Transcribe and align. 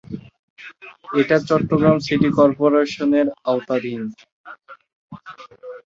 এটা 1.13 1.37
চট্টগ্রাম 1.47 1.97
সিটি 2.05 2.29
কর্পোরেশনের 2.37 3.27
আওতাধীন। 3.45 4.01